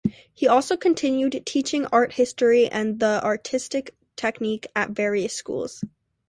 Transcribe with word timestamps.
He 0.33 0.47
also 0.47 0.77
continued 0.77 1.43
teaching 1.45 1.85
art 1.91 2.13
history 2.13 2.67
and 2.67 3.03
artistic 3.03 3.95
technique 4.15 4.65
at 4.75 4.89
various 4.89 5.33
schools. 5.33 5.83